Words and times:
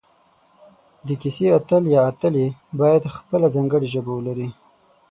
د 1.07 1.09
کیسې 1.21 1.45
اتل 1.59 1.83
یا 1.95 2.01
اتلې 2.11 2.47
باید 2.79 3.03
خپله 3.15 3.47
ځانګړي 3.55 3.87
ژبه 3.93 4.11
ولري 4.15 4.49